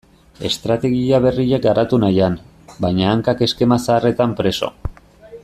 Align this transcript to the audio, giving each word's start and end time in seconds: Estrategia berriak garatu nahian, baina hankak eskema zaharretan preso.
Estrategia 0.47 1.19
berriak 1.25 1.61
garatu 1.65 1.99
nahian, 2.05 2.39
baina 2.87 3.13
hankak 3.13 3.45
eskema 3.49 3.79
zaharretan 3.87 4.35
preso. 4.41 4.73